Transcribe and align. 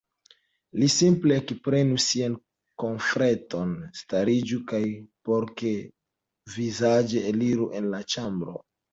Li 0.83 0.85
simple 0.91 1.35
ekprenu 1.41 1.97
sian 2.05 2.37
kofreton, 2.83 3.75
stariĝu 3.99 4.57
kaj 4.71 4.79
pokervizaĝe 5.29 7.23
eliru 7.33 7.69
el 7.81 7.91
la 7.93 8.01
ĉambro. 8.15 8.55